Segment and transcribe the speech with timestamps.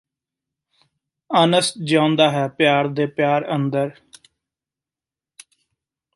[1.29, 3.91] ਅਨਸ ਜਿਉਂਦਾ ਹੈ ਪਿਆਰ ਦੇ ਪਿਆਰ ਅੰਦਰ